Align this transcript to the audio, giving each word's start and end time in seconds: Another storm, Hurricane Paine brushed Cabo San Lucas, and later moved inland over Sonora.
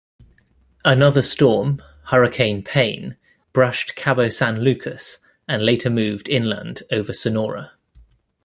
Another 0.83 1.21
storm, 1.21 1.79
Hurricane 2.05 2.63
Paine 2.63 3.17
brushed 3.53 3.93
Cabo 3.93 4.29
San 4.29 4.61
Lucas, 4.61 5.19
and 5.47 5.63
later 5.63 5.91
moved 5.91 6.27
inland 6.27 6.81
over 6.91 7.13
Sonora. 7.13 7.73